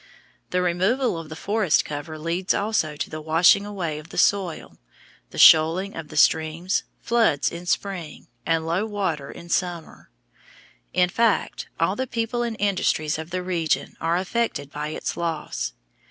The 0.49 0.63
removal 0.63 1.15
of 1.19 1.29
the 1.29 1.35
forest 1.35 1.85
cover 1.85 2.17
leads 2.17 2.55
also 2.55 2.95
to 2.95 3.07
the 3.07 3.21
washing 3.21 3.67
away 3.67 3.99
of 3.99 4.09
the 4.09 4.17
soil, 4.17 4.79
the 5.29 5.37
shoaling 5.37 5.95
of 5.95 6.07
the 6.07 6.17
streams, 6.17 6.85
floods 6.99 7.51
in 7.51 7.67
spring, 7.67 8.25
and 8.43 8.65
low 8.65 8.87
water 8.87 9.29
in 9.29 9.47
summer. 9.47 10.09
In 10.91 11.09
fact, 11.09 11.67
all 11.79 11.95
the 11.95 12.07
people 12.07 12.41
and 12.41 12.55
industries 12.57 13.19
of 13.19 13.29
the 13.29 13.43
region 13.43 13.95
are 14.01 14.17
affected 14.17 14.71
by 14.71 14.87
its 14.87 15.15
loss. 15.15 15.73